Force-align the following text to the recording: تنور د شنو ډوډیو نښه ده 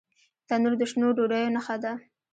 تنور 0.47 0.73
د 0.79 0.81
شنو 0.89 1.07
ډوډیو 1.17 1.53
نښه 1.55 1.75
ده 1.83 1.93